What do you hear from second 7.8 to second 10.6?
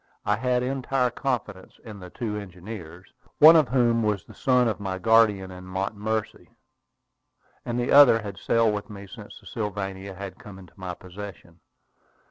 other had sailed with me since the Sylvania had come